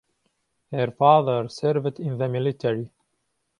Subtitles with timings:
[0.71, 2.89] Her father served in the military.